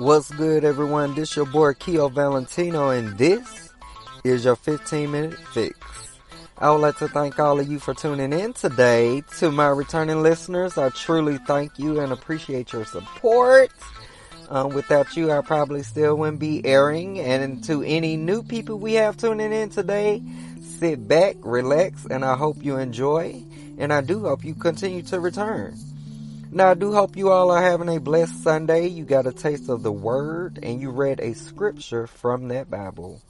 [0.00, 1.14] What's good, everyone?
[1.14, 3.68] This your boy Keo Valentino, and this
[4.24, 5.76] is your 15 minute fix.
[6.56, 9.22] I would like to thank all of you for tuning in today.
[9.40, 13.72] To my returning listeners, I truly thank you and appreciate your support.
[14.48, 17.20] Um, without you, I probably still wouldn't be airing.
[17.20, 20.22] And to any new people we have tuning in today,
[20.62, 23.44] sit back, relax, and I hope you enjoy.
[23.76, 25.76] And I do hope you continue to return.
[26.52, 28.88] Now, I do hope you all are having a blessed Sunday.
[28.88, 33.22] You got a taste of the Word and you read a scripture from that Bible.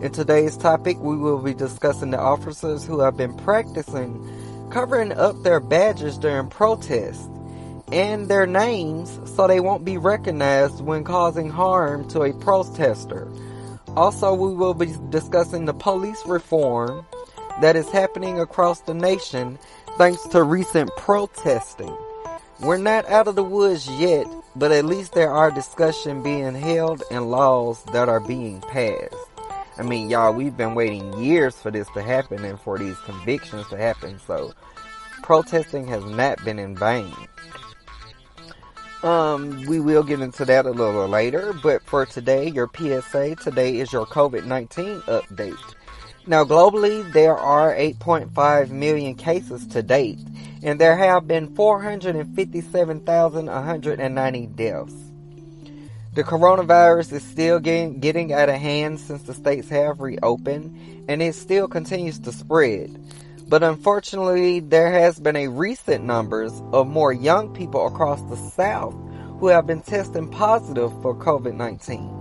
[0.00, 4.26] In today's topic, we will be discussing the officers who have been practicing
[4.70, 7.28] covering up their badges during protests
[7.92, 13.30] and their names so they won't be recognized when causing harm to a protester.
[13.96, 17.04] Also, we will be discussing the police reform
[17.60, 19.58] that is happening across the nation
[19.98, 21.94] thanks to recent protesting.
[22.60, 27.02] We're not out of the woods yet, but at least there are discussion being held
[27.10, 29.14] and laws that are being passed.
[29.76, 33.68] I mean, y'all, we've been waiting years for this to happen and for these convictions
[33.68, 34.54] to happen, so
[35.22, 37.14] protesting has not been in vain.
[39.02, 43.76] Um, we will get into that a little later, but for today, your PSA today
[43.76, 45.75] is your COVID-19 update.
[46.28, 50.18] Now, globally, there are 8.5 million cases to date,
[50.60, 54.94] and there have been 457,190 deaths.
[56.14, 61.22] The coronavirus is still getting, getting out of hand since the states have reopened, and
[61.22, 62.98] it still continues to spread.
[63.48, 68.96] But unfortunately, there has been a recent numbers of more young people across the South
[69.38, 72.15] who have been testing positive for COVID-19.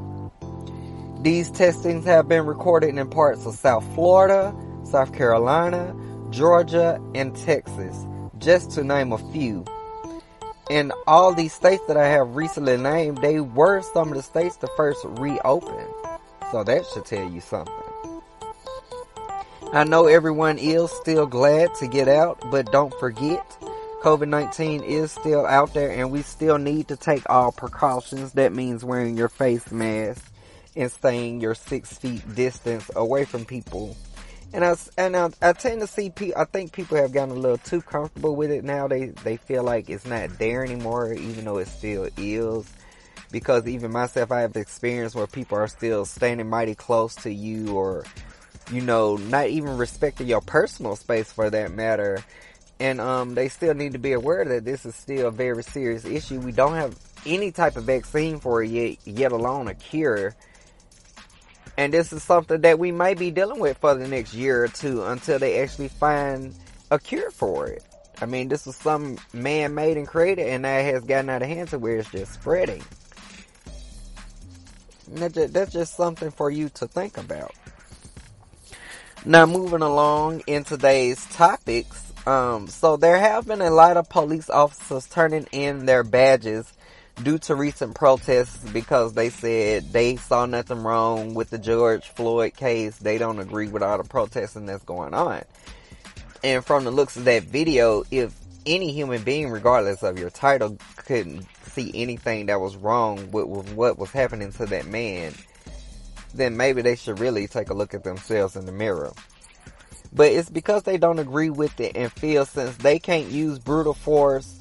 [1.25, 5.95] These testings have been recorded in parts of South Florida, South Carolina,
[6.29, 8.05] Georgia, and Texas,
[8.37, 9.65] just to name a few.
[10.69, 14.57] And all these states that I have recently named, they were some of the states
[14.57, 15.87] to first reopen.
[16.51, 17.73] So that should tell you something.
[19.73, 23.43] I know everyone is still glad to get out, but don't forget,
[24.03, 28.33] COVID-19 is still out there and we still need to take all precautions.
[28.33, 30.33] That means wearing your face mask
[30.75, 33.95] and staying your six feet distance away from people.
[34.53, 37.39] And I, and I, I tend to see people, I think people have gotten a
[37.39, 38.87] little too comfortable with it now.
[38.87, 42.71] They, they feel like it's not there anymore, even though it still is.
[43.31, 47.75] Because even myself, I have experienced where people are still standing mighty close to you
[47.75, 48.05] or,
[48.71, 52.23] you know, not even respecting your personal space for that matter.
[52.79, 56.05] And, um, they still need to be aware that this is still a very serious
[56.05, 56.39] issue.
[56.39, 60.35] We don't have any type of vaccine for it yet, yet alone a cure
[61.77, 64.67] and this is something that we may be dealing with for the next year or
[64.67, 66.55] two until they actually find
[66.91, 67.83] a cure for it.
[68.21, 71.69] I mean, this was some man-made and created, and that has gotten out of hand
[71.69, 72.83] to where it's just spreading.
[75.07, 77.53] That's just something for you to think about.
[79.25, 84.49] Now, moving along in today's topics, um, so there have been a lot of police
[84.49, 86.71] officers turning in their badges
[87.23, 92.55] due to recent protests because they said they saw nothing wrong with the George Floyd
[92.55, 92.97] case.
[92.97, 95.43] They don't agree with all the protesting that's going on.
[96.43, 100.77] And from the looks of that video, if any human being, regardless of your title,
[100.97, 105.33] couldn't see anything that was wrong with, with what was happening to that man,
[106.33, 109.13] then maybe they should really take a look at themselves in the mirror.
[110.13, 113.93] But it's because they don't agree with it and feel since they can't use brutal
[113.93, 114.59] force,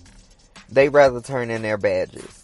[0.68, 2.43] they rather turn in their badges.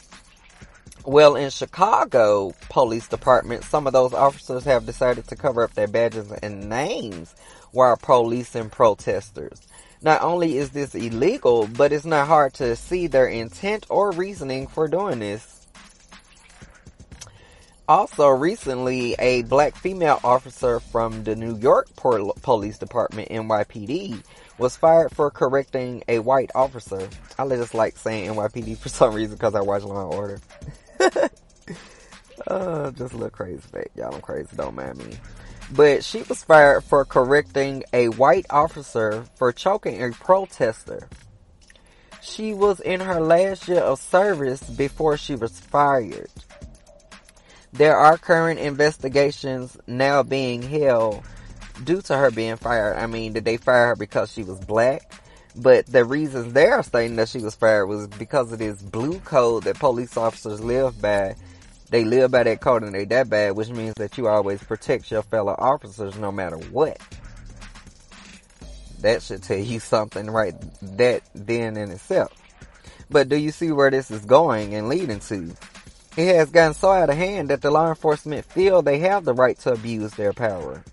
[1.06, 5.88] Well, in Chicago Police Department, some of those officers have decided to cover up their
[5.88, 7.34] badges and names
[7.72, 9.66] while policing protesters.
[10.02, 14.66] Not only is this illegal, but it's not hard to see their intent or reasoning
[14.66, 15.66] for doing this.
[17.88, 24.22] Also, recently, a black female officer from the New York Police Department, NYPD,
[24.58, 27.08] was fired for correcting a white officer.
[27.38, 30.40] I just like saying NYPD for some reason because I watch Law and Order.
[32.46, 33.96] uh, just a little crazy fact.
[33.96, 34.48] Y'all, I'm crazy.
[34.56, 35.16] Don't mind me.
[35.72, 41.08] But she was fired for correcting a white officer for choking a protester.
[42.22, 46.30] She was in her last year of service before she was fired.
[47.72, 51.22] There are current investigations now being held
[51.84, 52.96] due to her being fired.
[52.96, 55.12] I mean, did they fire her because she was black?
[55.56, 59.64] But the reasons they're saying that she was fired was because of this blue code
[59.64, 61.34] that police officers live by.
[61.90, 65.10] They live by that code and they that bad, which means that you always protect
[65.10, 66.98] your fellow officers no matter what.
[69.00, 72.32] That should tell you something right that then in itself.
[73.10, 75.56] But do you see where this is going and leading to?
[76.16, 79.34] It has gotten so out of hand that the law enforcement feel they have the
[79.34, 80.84] right to abuse their power.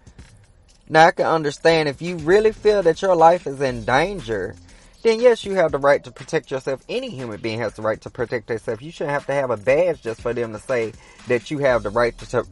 [0.90, 4.56] Now I can understand if you really feel that your life is in danger,
[5.04, 6.82] then yes, you have the right to protect yourself.
[6.88, 8.82] Any human being has the right to protect themselves.
[8.82, 10.94] You shouldn't have to have a badge just for them to say
[11.28, 12.46] that you have the right to, to,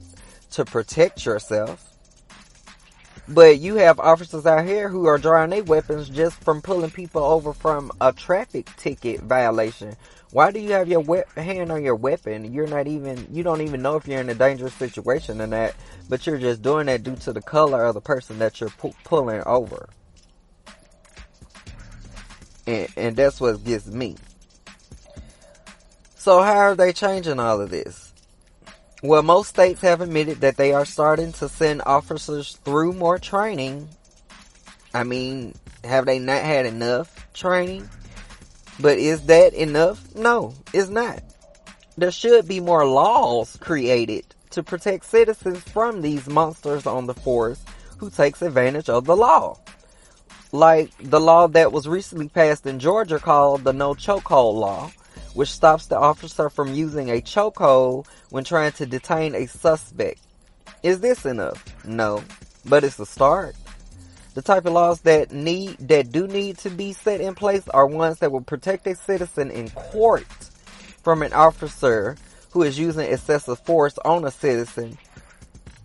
[0.51, 1.91] to protect yourself.
[3.27, 7.23] But you have officers out here who are drawing their weapons just from pulling people
[7.23, 9.95] over from a traffic ticket violation.
[10.35, 12.53] Why do you have your we- hand on your weapon?
[12.53, 15.73] You're not even, you don't even know if you're in a dangerous situation or not,
[16.09, 18.91] but you're just doing that due to the color of the person that you're pu-
[19.05, 19.87] pulling over.
[22.67, 24.17] And, and that's what gets me.
[26.17, 28.11] So how are they changing all of this?
[29.01, 33.87] Well, most states have admitted that they are starting to send officers through more training.
[34.93, 35.55] I mean,
[35.85, 37.89] have they not had enough training?
[38.79, 40.13] But is that enough?
[40.15, 41.21] No, it's not.
[41.97, 47.63] There should be more laws created to protect citizens from these monsters on the force
[47.97, 49.57] who takes advantage of the law.
[50.51, 54.91] Like the law that was recently passed in Georgia called the No Chokehold Law,
[55.33, 60.21] which stops the officer from using a chokehold when trying to detain a suspect.
[60.83, 61.63] Is this enough?
[61.85, 62.23] No,
[62.65, 63.55] but it's a start.
[64.35, 67.87] The type of laws that need that do need to be set in place are
[67.87, 70.27] ones that will protect a citizen in court
[71.03, 72.17] from an officer
[72.51, 74.97] who is using excessive force on a citizen.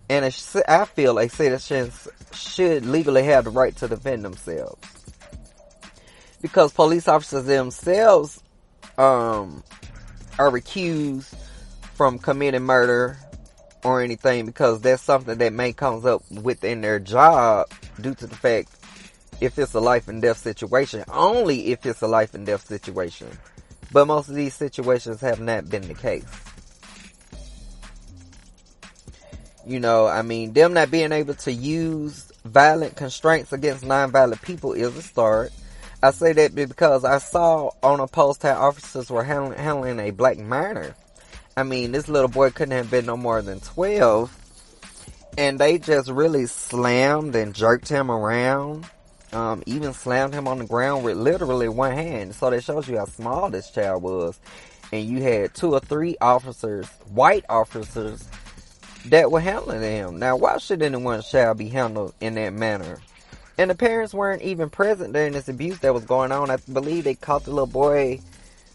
[0.09, 1.93] And a, I feel a citizen
[2.33, 4.85] should legally have the right to defend themselves.
[6.41, 8.43] Because police officers themselves
[8.97, 9.63] um,
[10.37, 11.33] are accused
[11.93, 13.17] from committing murder
[13.85, 17.67] or anything because that's something that may comes up within their job
[18.01, 18.69] due to the fact
[19.39, 21.03] if it's a life and death situation.
[21.11, 23.27] Only if it's a life and death situation.
[23.91, 26.25] But most of these situations have not been the case.
[29.65, 34.73] You know, I mean, them not being able to use violent constraints against non-violent people
[34.73, 35.51] is a start.
[36.01, 40.11] I say that because I saw on a post how officers were handling, handling a
[40.11, 40.95] black minor.
[41.55, 44.35] I mean, this little boy couldn't have been no more than 12.
[45.37, 48.85] And they just really slammed and jerked him around.
[49.33, 52.35] Um, even slammed him on the ground with literally one hand.
[52.35, 54.39] So that shows you how small this child was.
[54.91, 58.27] And you had two or three officers, white officers,
[59.05, 60.19] that were handling him.
[60.19, 62.99] Now, why should anyone's child be handled in that manner?
[63.57, 66.49] And the parents weren't even present during this abuse that was going on.
[66.49, 68.19] I believe they caught the little boy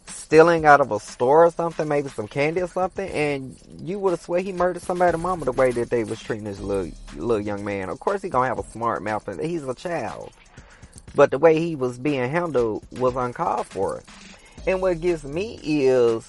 [0.08, 4.11] stealing out of a store or something, maybe some candy or something, and you would
[4.11, 7.41] have swear he murdered somebody's mama the way that they was treating this little little
[7.41, 7.88] young man.
[7.88, 10.32] Of course, he gonna have a smart mouth, and he's a child.
[11.14, 14.03] But the way he was being handled was uncalled for.
[14.67, 16.29] And what gets me is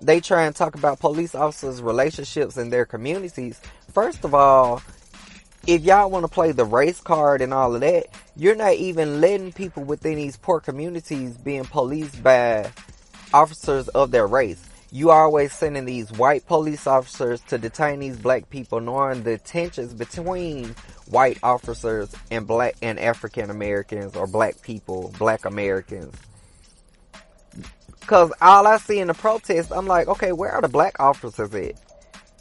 [0.00, 3.60] they try and talk about police officers' relationships in their communities.
[3.92, 4.82] First of all,
[5.66, 8.06] if y'all want to play the race card and all of that,
[8.36, 12.70] you're not even letting people within these poor communities being policed by
[13.34, 14.62] officers of their race.
[14.90, 19.38] You are always sending these white police officers to detain these black people, knowing the
[19.38, 20.74] tensions between
[21.06, 26.14] white officers and black and African Americans or black people, black Americans.
[28.06, 31.54] Cause all I see in the protests, I'm like, okay, where are the black officers
[31.54, 31.74] at?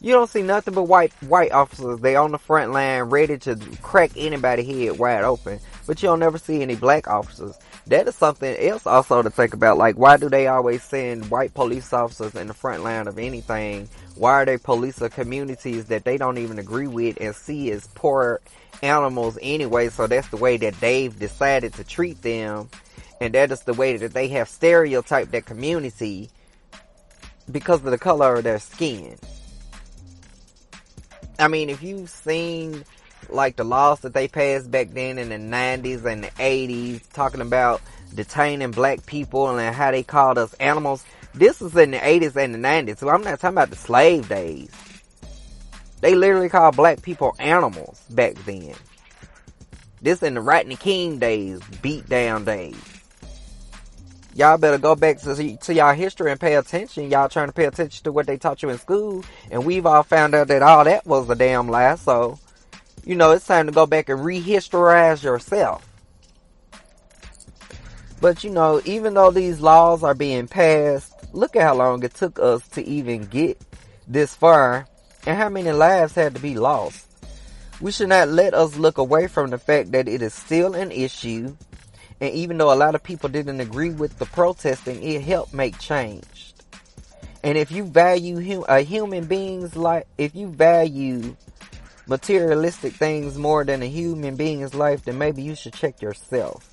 [0.02, 2.00] You don't see nothing but white white officers.
[2.00, 5.60] They on the front line, ready to crack anybody head wide open.
[5.86, 7.58] But you don't never see any black officers.
[7.88, 9.78] That is something else also to think about.
[9.78, 13.90] Like, why do they always send white police officers in the front line of anything?
[14.16, 18.40] Why are they policing communities that they don't even agree with and see as poor
[18.84, 19.90] animals anyway?
[19.90, 22.70] So that's the way that they've decided to treat them.
[23.20, 26.30] And that is the way that they have stereotyped that community
[27.52, 29.18] because of the color of their skin.
[31.38, 32.86] I mean, if you've seen
[33.32, 37.42] like the laws that they passed back then in the 90s and the 80s, talking
[37.42, 37.82] about
[38.14, 42.54] detaining black people and how they called us animals, this was in the 80s and
[42.54, 42.98] the 90s.
[42.98, 44.72] So I'm not talking about the slave days.
[46.02, 48.74] They literally called black people animals back then.
[50.02, 52.76] This in the Rodney King days, beat down days.
[54.34, 57.12] Y'all better go back to, to y'all history and pay attention.
[57.12, 59.24] Y'all trying to pay attention to what they taught you in school.
[59.52, 61.96] And we've all found out that all that was a damn lie.
[61.96, 62.40] So,
[63.06, 65.88] you know, it's time to go back and rehistorize yourself.
[68.20, 72.14] But you know, even though these laws are being passed, look at how long it
[72.14, 73.60] took us to even get
[74.08, 74.88] this far
[75.26, 77.08] and how many lives had to be lost.
[77.80, 80.92] We should not let us look away from the fact that it is still an
[80.92, 81.56] issue
[82.22, 85.80] and even though a lot of people didn't agree with the protesting, it helped make
[85.80, 86.54] change.
[87.44, 91.36] And if you value hum- a human being's life, if you value
[92.12, 96.70] materialistic things more than a human being's life, then maybe you should check yourself.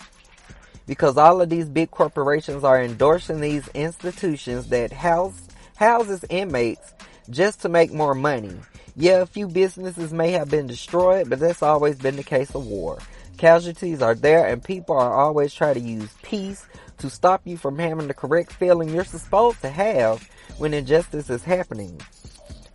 [0.84, 5.40] Because all of these big corporations are endorsing these institutions that house
[5.76, 6.92] houses inmates
[7.30, 8.56] just to make more money.
[8.96, 12.66] Yeah, a few businesses may have been destroyed, but that's always been the case of
[12.66, 12.98] war.
[13.36, 16.66] Casualties are there and people are always trying to use peace
[16.98, 21.44] to stop you from having the correct feeling you're supposed to have when injustice is
[21.44, 22.00] happening.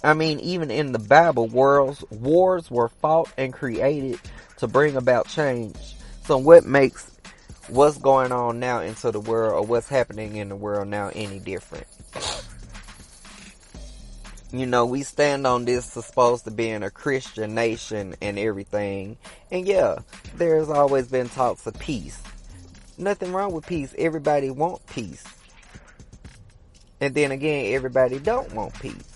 [0.04, 4.20] I mean, even in the Bible, worlds, wars were fought and created
[4.58, 5.78] to bring about change.
[6.26, 7.10] So what makes
[7.70, 11.40] what's going on now into the world or what's happening in the world now any
[11.40, 11.88] different?
[14.52, 19.18] You know, we stand on this supposed to being a Christian nation and everything.
[19.52, 20.00] And yeah,
[20.36, 22.22] there's always been talks of peace.
[22.98, 23.96] Nothing wrong with peace.
[23.98, 25.24] Everybody want peace.
[27.02, 29.13] And then again, everybody don't want peace.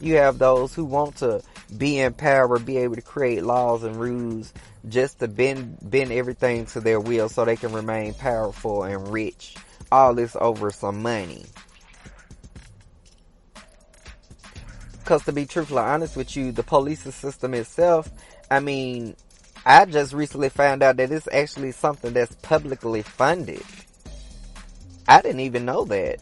[0.00, 1.42] You have those who want to
[1.76, 4.52] be in power, be able to create laws and rules
[4.88, 9.56] just to bend, bend everything to their will so they can remain powerful and rich.
[9.90, 11.46] All this over some money.
[15.04, 18.10] Cause to be truthfully honest with you, the police system itself,
[18.50, 19.16] I mean,
[19.66, 23.62] I just recently found out that it's actually something that's publicly funded.
[25.06, 26.20] I didn't even know that.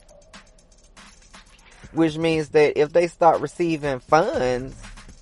[1.92, 4.74] Which means that if they start receiving funds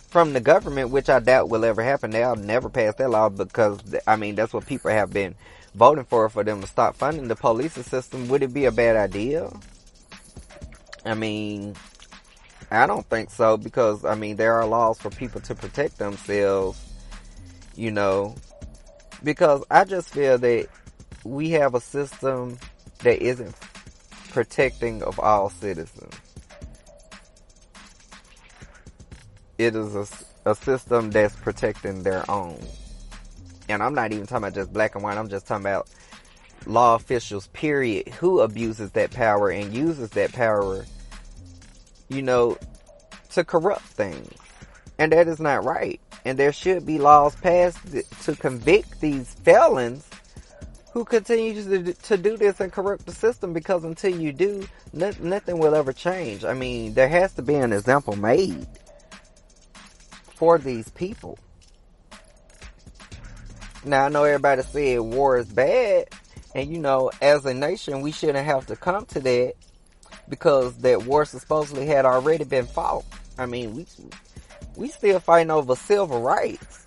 [0.09, 3.81] from the government, which I doubt will ever happen, they'll never pass that law because,
[4.07, 5.35] I mean, that's what people have been
[5.75, 8.29] voting for, for them to stop funding the police system.
[8.29, 9.50] Would it be a bad idea?
[11.05, 11.75] I mean,
[12.71, 16.91] I don't think so because, I mean, there are laws for people to protect themselves
[17.81, 18.35] you know,
[19.23, 20.67] because I just feel that
[21.25, 22.59] we have a system
[23.03, 23.55] that isn't
[24.29, 26.15] protecting of all citizens.
[29.61, 32.59] It is a, a system that's protecting their own.
[33.69, 35.88] And I'm not even talking about just black and white, I'm just talking about
[36.67, 40.85] law officials, period, who abuses that power and uses that power,
[42.09, 42.59] you know,
[43.33, 44.33] to corrupt things.
[44.99, 47.79] And that is not right and there should be laws passed
[48.25, 50.09] to convict these felons
[50.93, 55.59] who continue to, to do this and corrupt the system because until you do, nothing
[55.59, 56.45] will ever change.
[56.45, 58.67] I mean, there has to be an example made
[60.40, 61.38] for these people.
[63.85, 66.09] Now, I know everybody said war is bad,
[66.54, 69.52] and you know, as a nation, we shouldn't have to come to that
[70.30, 73.04] because that war supposedly had already been fought.
[73.37, 73.87] I mean, we
[74.76, 76.87] we still fighting over civil rights.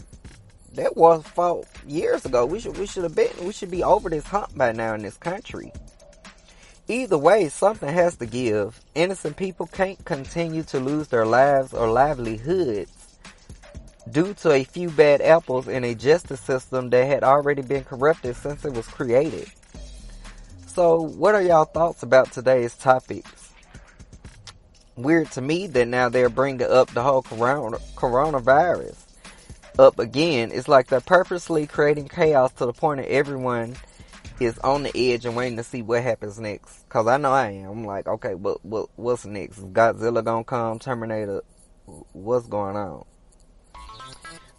[0.74, 2.48] That was fought years ago.
[2.48, 5.03] We should we should have been we should be over this hump by now in
[5.03, 5.72] this country.
[6.88, 8.81] Either way, something has to give.
[8.95, 13.02] Innocent people can't continue to lose their lives or livelihoods
[14.12, 18.36] due to a few bad apples in a justice system that had already been corrupted
[18.36, 19.50] since it was created.
[20.67, 23.43] So, what are y'all thoughts about today's topics?
[24.95, 28.98] weird to me that now they're bringing up the whole corona, coronavirus
[29.79, 30.51] up again.
[30.53, 33.75] It's like they're purposely creating chaos to the point that everyone
[34.39, 36.88] is on the edge and waiting to see what happens next.
[36.89, 37.69] Cause I know I am.
[37.69, 39.60] I'm like, okay, but what, what's next?
[39.74, 40.79] Godzilla gonna come?
[40.79, 41.43] Terminator?
[42.13, 43.05] What's going on?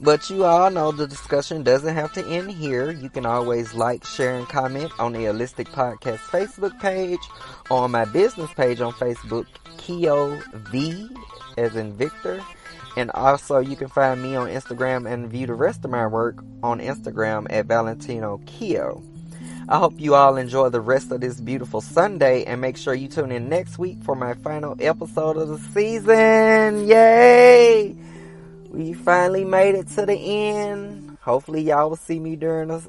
[0.00, 2.90] But you all know the discussion doesn't have to end here.
[2.90, 7.20] You can always like, share, and comment on the Alistic Podcast Facebook page,
[7.70, 9.46] on my business page on Facebook,
[9.78, 11.08] Keo V,
[11.56, 12.42] as in Victor.
[12.96, 16.38] And also, you can find me on Instagram and view the rest of my work
[16.62, 19.02] on Instagram at Valentino Keo.
[19.68, 23.08] I hope you all enjoy the rest of this beautiful Sunday and make sure you
[23.08, 26.86] tune in next week for my final episode of the season.
[26.86, 27.96] Yay!
[28.74, 31.16] We finally made it to the end.
[31.20, 32.82] Hopefully y'all will see me during a,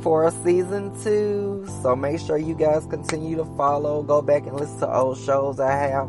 [0.00, 1.66] for a season two.
[1.82, 4.04] So make sure you guys continue to follow.
[4.04, 6.08] Go back and listen to old shows I have.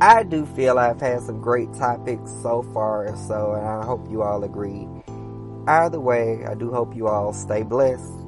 [0.00, 4.22] I do feel I've had some great topics so far, so and I hope you
[4.22, 4.88] all agree.
[5.68, 8.25] Either way, I do hope you all stay blessed